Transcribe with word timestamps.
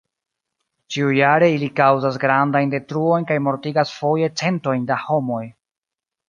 Ĉiujare 0.93 1.49
ili 1.55 1.69
kaŭzas 1.79 2.17
grandajn 2.23 2.71
detruojn 2.73 3.27
kaj 3.33 3.37
mortigas 3.49 3.93
foje 3.99 4.31
centojn 4.43 4.89
da 4.93 4.99
homoj. 5.05 5.45